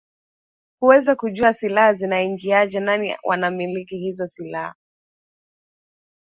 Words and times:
kuweza 0.79 1.15
kujua 1.15 1.53
silaha 1.53 1.93
zinaiingiaje 1.93 2.79
nani 2.79 3.15
wanamiliki 3.23 3.97
hizo 3.97 4.27
silaha 4.27 4.75